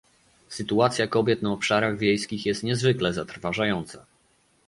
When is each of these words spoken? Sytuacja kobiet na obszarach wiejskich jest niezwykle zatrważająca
Sytuacja 0.49 1.07
kobiet 1.07 1.41
na 1.41 1.51
obszarach 1.51 1.97
wiejskich 1.97 2.45
jest 2.45 2.63
niezwykle 2.63 3.13
zatrważająca 3.13 4.05